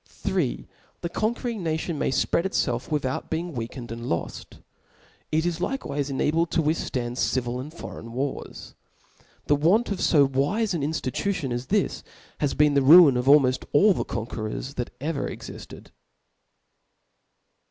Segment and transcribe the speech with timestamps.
[0.05, 0.67] 3.
[1.01, 4.57] The conquering n^i* tion nfiay fpread itfelf without being weakened and loft.
[5.31, 8.73] It is likcwife enabled to withftand civil and foreign wars.
[9.45, 12.01] The want of fo wife an inftitution as this,
[12.39, 15.91] has been the ruin of almpft all the con querors that ever exiftcd.